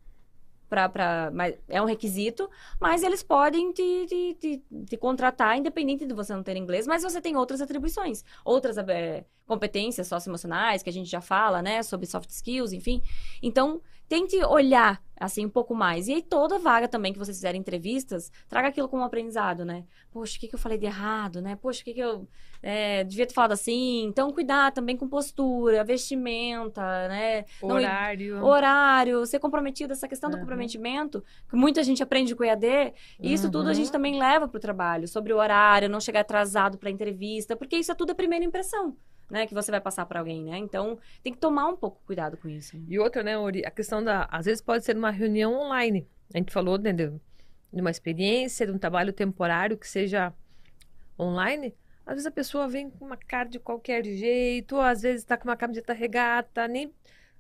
[0.70, 2.50] pra, pra, mas é um requisito,
[2.80, 7.04] mas eles podem te, te, te, te, contratar independente de você não ter inglês, mas
[7.04, 12.06] você tem outras atribuições, outras é, competências socioemocionais que a gente já fala, né, sobre
[12.06, 13.02] soft skills, enfim.
[13.42, 16.08] Então, tente olhar assim um pouco mais.
[16.08, 19.84] E aí toda vaga também que vocês fizerem entrevistas, traga aquilo como aprendizado, né?
[20.12, 21.56] Poxa, o que, que eu falei de errado, né?
[21.56, 22.28] Poxa, o que, que eu
[22.62, 24.04] é, devia ter falado assim?
[24.04, 27.46] Então, cuidar também com postura, vestimenta, né?
[27.62, 28.36] Horário.
[28.36, 30.36] Não, horário, ser comprometido, essa questão uhum.
[30.36, 33.52] do comprometimento, que muita gente aprende com EAD, e isso uhum.
[33.52, 33.94] tudo a gente uhum.
[33.94, 37.76] também leva para o trabalho, sobre o horário, não chegar atrasado para a entrevista, porque
[37.76, 38.96] isso é tudo a primeira impressão
[39.30, 40.58] né, que você vai passar para alguém, né?
[40.58, 42.78] Então, tem que tomar um pouco cuidado com isso.
[42.78, 42.84] Né?
[42.88, 46.08] E outra, né, Ori, a questão da, às vezes pode ser uma reunião online.
[46.34, 47.12] A gente falou né, de,
[47.74, 50.34] uma experiência, de um trabalho temporário que seja
[51.20, 51.76] online.
[52.06, 55.36] Às vezes a pessoa vem com uma cara de qualquer jeito, ou às vezes está
[55.36, 56.94] com uma camiseta regata, nem...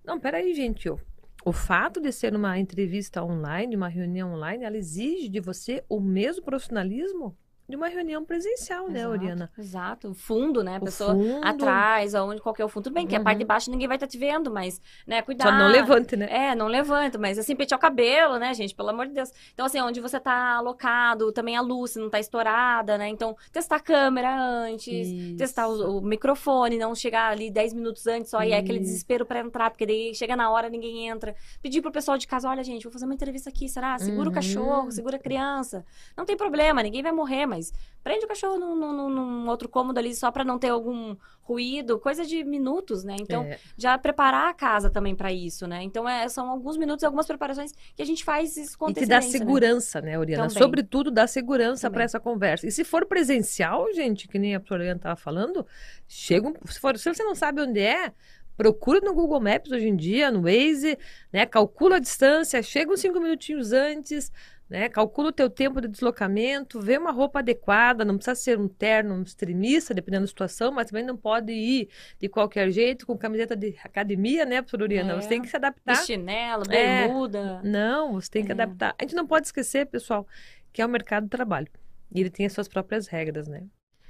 [0.03, 0.97] Não, peraí, gente, ó.
[1.45, 5.99] o fato de ser uma entrevista online, uma reunião online, ela exige de você o
[5.99, 7.37] mesmo profissionalismo
[7.69, 9.51] de uma reunião presencial, né, Exato, Oriana?
[9.57, 10.07] Exato.
[10.11, 10.77] O fundo, né?
[10.77, 11.45] A pessoa fundo.
[11.45, 12.85] atrás, aonde qualquer o fundo.
[12.85, 13.23] Tudo bem que a Uhum.
[13.25, 15.49] parte de baixo ninguém vai estar te vendo, mas, né, cuidado.
[15.51, 16.27] Só não levante, né?
[16.29, 18.73] É, não levanta, mas assim, pentear o cabelo, né, gente?
[18.73, 19.31] Pelo amor de Deus.
[19.53, 23.09] Então, assim, onde você tá alocado, também a luz se não tá estourada, né?
[23.09, 25.35] Então, testar a câmera antes, Isso.
[25.37, 29.25] testar o, o microfone, não chegar ali 10 minutos antes, só aí é aquele desespero
[29.25, 31.35] pra entrar, porque daí chega na hora, ninguém entra.
[31.61, 33.97] Pedir pro pessoal de casa, olha, gente, vou fazer uma entrevista aqui, será?
[33.99, 34.31] Segura Uhum.
[34.31, 35.85] o cachorro, segura a criança.
[36.15, 37.56] Não tem problema, ninguém vai morrer, mas
[38.03, 41.99] prende o cachorro num, num- num outro cômodo ali só pra não ter algum ruído,
[41.99, 43.15] coisa de minutos, né?
[43.19, 43.57] Então, É.
[43.77, 45.81] já preparar a casa também pra isso, né?
[45.83, 49.05] Então, é, são alguns minutos, algumas preparações que a gente faz isso com E que
[49.05, 49.21] dá né?
[49.21, 50.47] segurança, né, Oriana?
[50.47, 50.61] Também.
[50.61, 52.65] Sobretudo dá segurança para essa conversa.
[52.67, 55.65] E se for presencial, gente, que nem a professora Oriana estava falando,
[56.07, 58.11] chega, se, for, se você não sabe onde é,
[58.55, 60.97] procura no Google Maps hoje em dia, no Waze,
[61.31, 61.45] né?
[61.45, 64.31] Calcula a distância, chega uns cinco minutinhos antes,
[64.69, 64.89] né?
[64.89, 69.15] Calcula o teu tempo de deslocamento, vê uma roupa adequada, não precisa ser um terno,
[69.15, 73.55] um extremista, dependendo da situação, mas também não pode ir de qualquer jeito com camiseta
[73.55, 75.13] de academia, né, professora Oriana?
[75.13, 75.21] É.
[75.21, 75.93] Você tem que se adaptar.
[76.01, 77.07] De chinelo, É.
[77.07, 77.61] bermuda.
[77.63, 78.53] Não, você tem que É.
[78.53, 78.95] adaptar.
[78.99, 80.27] A gente não pode esquecer, pessoal,
[80.73, 81.67] que é o mercado de trabalho.
[82.13, 83.63] E ele tem as suas próprias regras, né?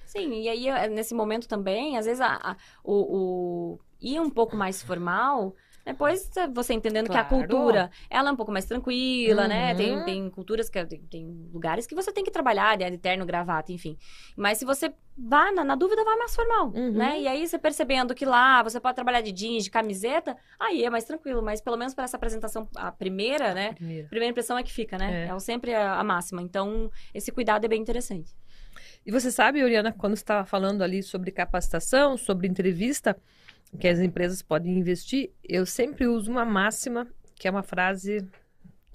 [0.06, 4.30] Sim, e aí eh, nesse momento também, às vezes a, a- o, o ir um
[4.30, 5.54] pouco mais formal,
[5.88, 7.48] depois você entendendo que a Claro.
[7.48, 9.72] cultura, ela é um pouco mais tranquila, né?
[9.72, 9.78] Uhum.
[9.78, 12.90] Tem, tem culturas que tem, tem lugares que você tem que trabalhar, né?
[12.90, 13.98] de terno, gravata, enfim.
[14.36, 16.92] Mas se você vai na, na dúvida, vai mais formal, Uhum.
[16.92, 17.20] né?
[17.22, 20.90] E aí você percebendo que lá você pode trabalhar de jeans, de camiseta, aí é
[20.90, 23.74] mais tranquilo, mas pelo menos para essa apresentação a primeira, né?
[23.74, 24.06] Primeiro.
[24.06, 25.28] A primeira impressão é que fica, né?
[25.28, 25.36] É.
[25.36, 26.42] É, sempre a, a máxima.
[26.42, 28.32] Então, esse cuidado é bem interessante.
[29.06, 33.16] E você sabe, Oriana, quando você estava falando ali sobre capacitação, sobre entrevista,
[33.80, 38.28] que as empresas podem investir, eu sempre uso uma máxima, que é uma frase,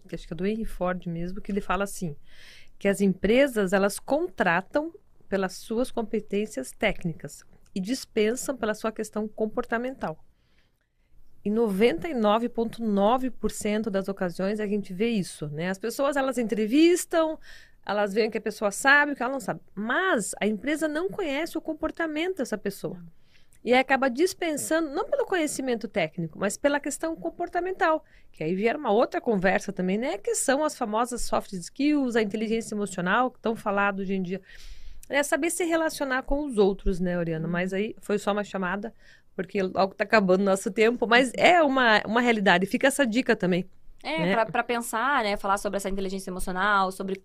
[0.09, 2.17] que acho que é do Henry Ford mesmo, que ele fala assim,
[2.79, 4.93] que as empresas, elas contratam
[5.29, 10.19] pelas suas competências técnicas e dispensam pela sua questão comportamental.
[11.45, 15.71] Em 99,9% das ocasiões a gente vê isso, né?
[15.71, 17.37] As pessoas, elas entrevistam,
[17.85, 19.61] elas veem que a pessoa sabe, que ela não sabe.
[19.75, 22.97] Mas a empresa não conhece o comportamento dessa pessoa.
[23.65, 28.05] E aí acaba dispensando, não pelo conhecimento técnico, mas pela questão comportamental.
[28.33, 30.19] Que aí vier uma outra conversa também, né?
[30.19, 34.41] Que são as famosas soft skills, a inteligência emocional, que estão falado hoje em dia.
[35.09, 37.47] É saber se relacionar com os outros, né, Oriana?
[37.47, 38.93] Mas aí foi só uma chamada,
[39.37, 41.07] porque logo está acabando o nosso tempo.
[41.07, 42.67] Mas é uma, uma realidade.
[42.67, 43.69] Fica essa dica também.
[44.03, 44.45] É, né?
[44.45, 47.21] para pensar, né, falar sobre essa inteligência emocional, sobre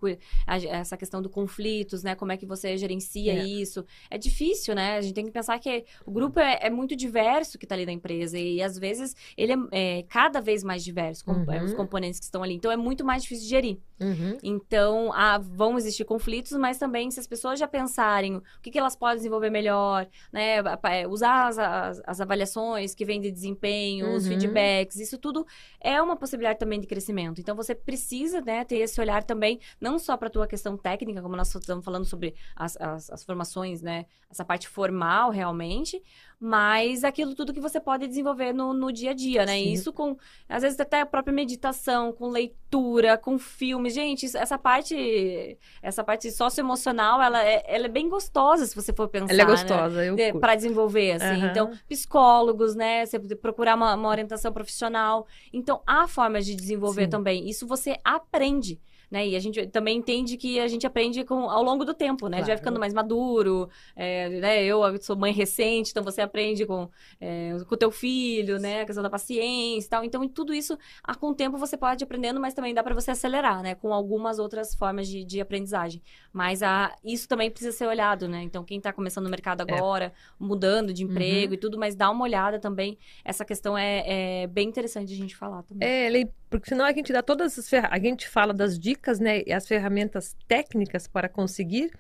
[0.46, 3.44] a- essa questão do conflitos, né, como é que você gerencia É.
[3.44, 3.84] isso.
[4.10, 4.98] É difícil, né?
[4.98, 7.86] A gente tem que pensar que o grupo é, é muito diverso que está ali
[7.86, 11.52] na empresa e às vezes ele é, é cada vez mais diverso, com- Uhum.
[11.52, 12.54] é, os componentes que estão ali.
[12.56, 13.78] Então é muito mais difícil de gerir.
[14.00, 14.38] Uhum.
[14.44, 18.78] Então, ah, vão existir conflitos, mas também se as pessoas já pensarem o que, que
[18.78, 20.58] elas podem desenvolver melhor, né?
[20.84, 24.30] é, Usar as, as, as avaliações que vêm de desempenho, os Uhum.
[24.30, 25.46] feedbacks, isso tudo
[25.82, 27.39] é uma possibilidade também de crescimento.
[27.39, 31.21] Então, você precisa, né, ter esse olhar também, não só para a tua questão técnica,
[31.21, 34.06] como nós estamos falando sobre as, as, as formações, né?
[34.30, 36.01] Essa parte formal, realmente,
[36.39, 39.54] mas aquilo tudo que você pode desenvolver no, no dia a dia, né?
[39.54, 39.71] Sim.
[39.71, 40.15] Isso com,
[40.47, 43.93] às vezes, até a própria meditação, com leitura, com filmes.
[43.95, 49.08] Gente, essa parte, essa parte socioemocional, ela é, ela é bem gostosa, se você for
[49.08, 49.52] pensar, Ela é né?
[49.52, 50.39] gostosa, eu curto.
[50.39, 51.41] para desenvolver, assim.
[51.41, 51.47] Aham.
[51.50, 53.06] Então, psicólogos, né?
[53.06, 55.26] Você procurar uma, uma orientação profissional.
[55.52, 57.10] Então, há formas de desenvolver Sim.
[57.10, 57.50] também.
[57.50, 58.80] Isso você aprende.
[59.10, 59.26] Né?
[59.30, 62.38] E a gente também entende que a gente aprende com, ao longo do tempo, né?
[62.38, 62.60] A gente vai Claro.
[62.60, 64.63] ficando mais maduro, é, né?
[64.65, 66.89] Eu sou mãe recente, então você aprende com
[67.22, 68.82] é, com o teu filho, né?
[68.82, 70.04] A questão da paciência e tal.
[70.04, 72.84] Então, em tudo isso, ah, com o tempo você pode ir aprendendo, mas também dá
[72.84, 73.76] para você acelerar, né?
[73.76, 76.02] Com algumas outras formas de, de aprendizagem.
[76.34, 78.41] Mas ah, isso também precisa ser olhado, né?
[78.43, 79.74] Então, quem está começando no mercado É.
[79.74, 81.54] agora, mudando de emprego Uhum.
[81.54, 82.98] e tudo, mas dá uma olhada também.
[83.24, 85.88] Essa questão é, é bem interessante de a gente falar também.
[85.88, 89.20] É, Lei, porque senão a gente dá todas as ferramentas, a gente fala das dicas,
[89.20, 91.92] né, e as ferramentas técnicas para conseguir,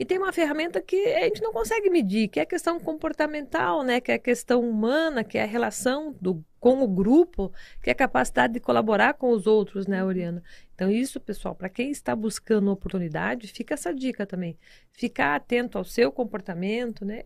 [0.00, 3.82] e tem uma ferramenta que a gente não consegue medir, que é a questão comportamental,
[3.82, 7.90] né, que é a questão humana, que é a relação do, com o grupo, que
[7.90, 10.42] é a capacidade de colaborar com os outros, né, Oriana?
[10.74, 14.58] Então isso, pessoal, para quem está buscando oportunidade, fica essa dica também,
[14.90, 17.24] ficar atento ao seu comportamento, né,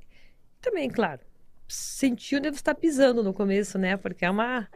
[0.61, 1.21] também, claro,
[1.69, 4.69] sentir onde você está pisando no começo, né, porque é uma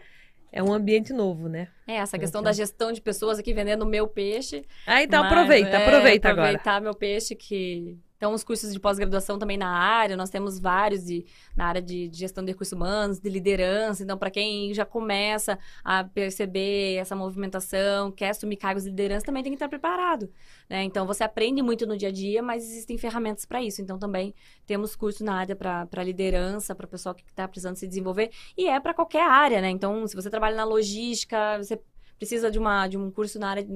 [0.53, 1.69] é um ambiente novo, né?
[1.87, 2.51] É, essa questão Então.
[2.51, 4.65] da gestão de pessoas aqui vendendo meu peixe.
[4.87, 6.49] Ah, então Mas, aproveita, é, aproveita agora.
[6.49, 11.05] Aproveitar meu peixe que Então, os cursos de pós-graduação também na área, nós temos vários
[11.05, 11.25] de,
[11.57, 14.03] na área de, de gestão de recursos humanos, de liderança.
[14.03, 19.45] Então, para quem já começa a perceber essa movimentação, quer assumir cargos de liderança, também
[19.45, 20.29] tem que estar preparado.
[20.69, 20.83] Né?
[20.83, 23.81] Então, você aprende muito no dia a dia, mas existem ferramentas para isso.
[23.81, 24.35] Então, também
[24.67, 28.33] temos curso na área para liderança, para o pessoal que está precisando se desenvolver.
[28.57, 29.71] E é para qualquer área, né?
[29.71, 31.81] Então, se você trabalha na logística, você
[32.19, 33.67] precisa de, uma, de um curso na área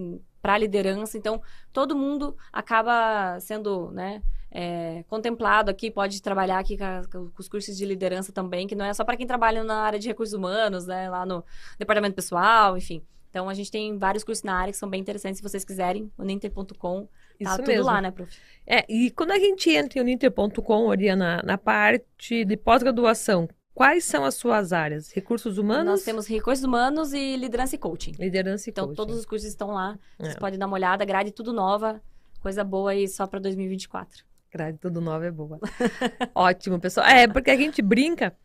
[0.43, 1.17] para liderança.
[1.17, 1.41] Então,
[1.73, 4.23] todo mundo acaba sendo, né?
[4.55, 8.85] É, contemplado aqui, pode trabalhar aqui com, com, os cursos de liderança também, que não
[8.85, 11.43] é só para quem trabalha na área de recursos humanos, né, lá no
[11.79, 13.03] departamento pessoal, enfim.
[13.31, 16.13] Então, a gente tem vários cursos na área que são bem interessantes, se vocês quiserem,
[16.19, 17.09] uninter.com,
[17.43, 17.87] tá tudo mesmo.
[17.87, 18.31] lá, né, prof?
[18.67, 24.25] É, e quando a gente entra em uninter.com, Oriana, na parte de pós-graduação, Quais são
[24.25, 25.11] as suas áreas?
[25.11, 25.87] Recursos humanos?
[25.87, 28.13] Nós temos recursos humanos e liderança e coaching.
[28.19, 28.93] Liderança e então, coaching.
[28.93, 29.99] Então, todos os cursos estão lá.
[30.19, 30.25] É.
[30.25, 31.05] Vocês podem dar uma olhada.
[31.05, 32.01] Grade tudo nova.
[32.41, 34.25] Coisa boa aí só para 2024.
[34.53, 35.59] Grade tudo nova é boa.
[36.35, 37.07] Ótimo, pessoal.
[37.07, 38.37] É, porque a gente brinca.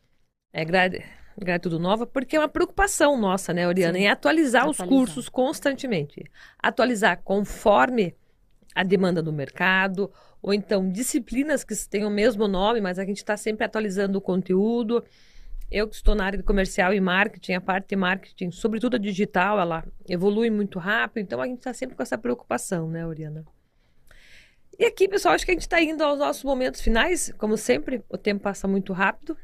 [0.53, 1.03] É grade,
[1.37, 3.97] grade tudo nova, porque é uma preocupação nossa, né, Oriana?
[3.97, 4.05] Sim.
[4.05, 6.23] Em atualizar, atualizar os cursos constantemente.
[6.57, 8.15] Atualizar conforme
[8.73, 10.09] a demanda do mercado,
[10.41, 14.21] ou então disciplinas que têm o mesmo nome, mas a gente está sempre atualizando o
[14.21, 15.03] conteúdo.
[15.69, 18.99] Eu que estou na área de comercial e marketing, a parte de marketing, sobretudo a
[18.99, 23.43] digital, ela evolui muito rápido, então a gente está sempre com essa preocupação, né, Oriana?
[24.79, 27.33] E aqui, pessoal, acho que a gente está indo aos nossos momentos finais.
[27.37, 29.35] Como sempre, o tempo passa muito rápido.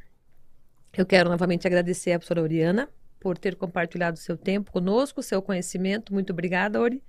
[0.96, 2.88] Eu quero novamente agradecer a professora Oriana
[3.20, 6.14] por ter compartilhado o seu tempo conosco, seu conhecimento.
[6.14, 7.02] Muito obrigada, Ori.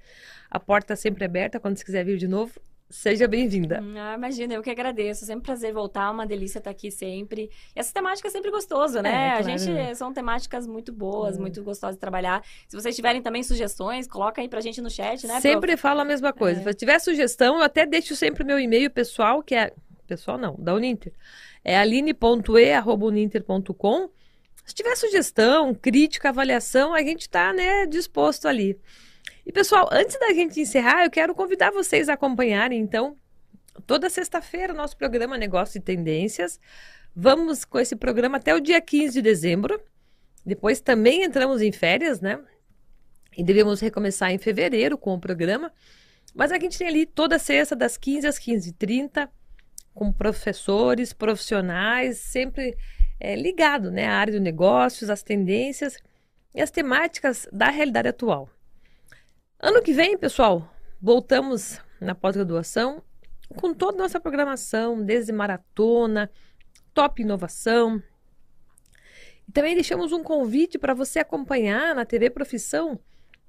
[0.50, 2.58] A porta sempre aberta quando você quiser vir de novo.
[2.94, 3.80] Seja bem-vinda.
[3.82, 5.26] Hum, ah, imagina, eu que agradeço.
[5.26, 7.50] Sempre um prazer voltar, uma delícia estar aqui sempre.
[7.74, 9.10] E essa temática é sempre gostoso, né?
[9.10, 9.44] É, claro.
[9.44, 11.40] A gente são temáticas muito boas, hum.
[11.40, 12.44] muito gostosas de trabalar.
[12.68, 15.40] Se vocês tiverem também sugestões, coloca aí pra gente no chat, né?
[15.40, 15.82] Sempre prof?
[15.82, 16.60] fala a mesma coisa.
[16.60, 16.72] É.
[16.72, 19.72] Se tiver sugestão, eu até deixo sempre meu e-mail pessoal, que é
[20.06, 21.12] pessoal não, da Uninter.
[21.64, 24.08] É aline.e@uninter.com.
[24.64, 28.78] Se tiver sugestão, crítica, avaliação, a gente está né, disposto ali.
[29.46, 33.16] E pessoal, antes da gente encerrar, eu quero convidar vocês a acompanharem, então,
[33.86, 36.58] toda sexta-feira, nosso programa Negócio e Tendências.
[37.14, 39.78] Vamos com esse programa até o dia 15 de dezembro.
[40.46, 42.40] Depois também entramos em férias, né?
[43.36, 45.70] E devemos recomeçar em fevereiro com o programa.
[46.34, 49.28] Mas a gente tem ali toda sexta, das 15 às 15h30,
[49.92, 52.76] com professores, profissionais, sempre
[53.20, 55.98] é, ligado né, à área de negócios, às tendências
[56.54, 58.48] e às temáticas da realidade atual.
[59.64, 63.02] Ano que vem, pessoal, voltamos na pós-graduação
[63.56, 66.30] com toda a nossa programação, desde maratona,
[66.92, 68.02] top inovação.
[69.48, 73.00] E também deixamos um convite para você acompanhar na TV Profissão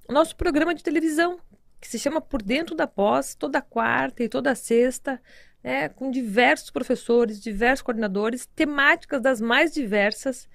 [0.08, 1.38] o nosso programa de televisão,
[1.82, 5.22] que se chama Por Dentro da Pós, toda quarta e toda sexta,
[5.62, 10.48] né, com diversos professores, diversos coordenadores, temáticas das mais diversas,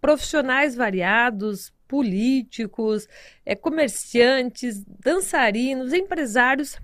[0.00, 3.08] profissionais variados, políticos,
[3.46, 6.76] é, comerciantes, dançarinos, empresários.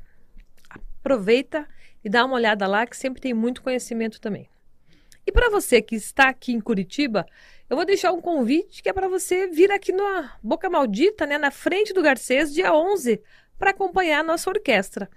[1.01, 1.67] Aproveita
[2.05, 4.49] e dá uma olhada lá, que sempre tem muito conhecimento também.
[5.27, 7.27] E para você que está aqui em Curitiba,
[7.69, 11.39] eu vou deixar um convite que é para você vir aqui na Boca Maldita, né,
[11.39, 13.21] na frente do Garcês, dia 11,
[13.59, 15.11] para acompanhar a nossa orquestra.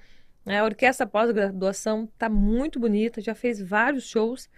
[0.43, 4.49] A orquestra pós-graduação está muito bonita, já fez vários shows.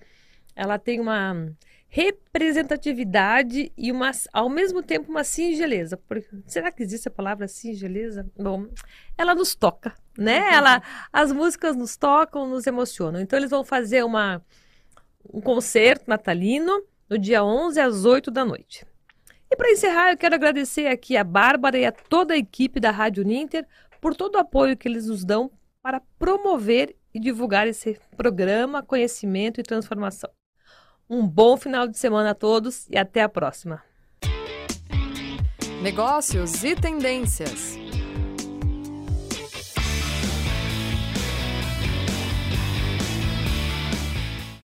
[0.56, 1.54] Ela tem uma
[1.88, 5.98] representatividade e uma, ao mesmo tempo uma singeleza.
[5.98, 8.30] Porque, será que existe a palavra singeleza?
[8.38, 8.68] Bom,
[9.18, 10.42] ela nos toca, né?
[10.42, 10.54] Uhum.
[10.54, 13.20] Ela, as músicas nos tocam, nos emocionam.
[13.22, 14.44] Então eles vão fazer uma,
[15.34, 18.86] um concerto natalino no dia 11 às 8 da noite.
[19.50, 22.92] E para encerrar, eu quero agradecer aqui a Bárbara e a toda a equipe da
[22.92, 23.66] Rádio Ninter
[24.02, 29.62] por todo o apoio que eles nos dão para promover e divulgar esse programa Conhecimento
[29.62, 30.30] e Transformação.
[31.10, 33.84] Um bom final de semana a todos e até a próxima.
[35.82, 37.85] Negócios e tendências.